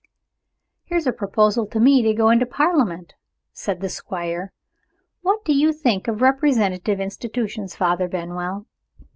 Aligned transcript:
"Here's 0.85 1.05
a 1.05 1.11
proposal 1.13 1.67
to 1.67 1.79
me 1.79 2.01
to 2.01 2.11
go 2.11 2.31
into 2.31 2.47
Parliament," 2.47 3.13
said 3.53 3.81
the 3.81 3.87
Squire. 3.87 4.51
"What 5.21 5.45
do 5.45 5.53
you 5.53 5.71
think 5.71 6.07
of 6.07 6.23
representative 6.23 6.99
institutions, 6.99 7.75
Father 7.75 8.07
Benwell? 8.07 8.65